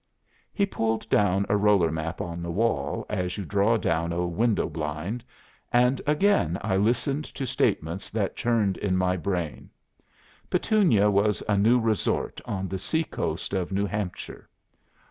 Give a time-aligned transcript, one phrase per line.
[0.51, 4.67] '""He pulled down a roller map on the wall as you draw down a window
[4.67, 5.23] blind,
[5.71, 9.69] and again I listened to statements that churned in my brain.
[10.49, 14.49] Petunia was a new resort on the sea coast of New Hampshire.